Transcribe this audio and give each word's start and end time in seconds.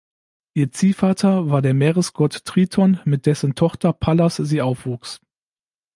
Ihr 0.55 0.71
Ziehvater 0.71 1.51
war 1.51 1.61
der 1.61 1.75
Meeresgott 1.75 2.43
Triton, 2.43 2.99
mit 3.05 3.27
dessen 3.27 3.53
Tochter 3.53 3.93
Pallas 3.93 4.37
sie 4.37 4.59
aufwuchs. 4.59 5.21